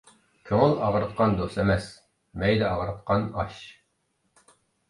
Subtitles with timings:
[0.51, 1.91] كۆڭۈل ئاغرىتقان دوست ئەمەس،
[2.45, 3.63] مەيدە ئاغرىتقان ئاش.